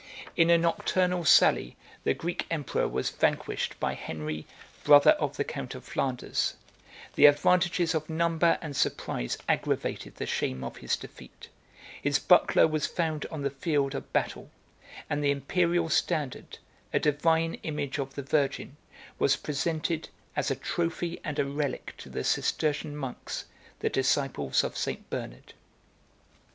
[0.31, 4.47] 78 In a nocturnal sally the Greek emperor was vanquished by Henry,
[4.83, 6.55] brother of the count of Flanders:
[7.13, 11.49] the advantages of number and surprise aggravated the shame of his defeat:
[12.01, 14.49] his buckler was found on the field of battle;
[15.07, 16.57] and the Imperial standard,
[16.87, 18.77] 79 a divine image of the Virgin,
[19.19, 23.45] was presented, as a trophy and a relic to the Cistercian monks,
[23.81, 25.07] the disciples of St.
[25.11, 25.53] Bernard.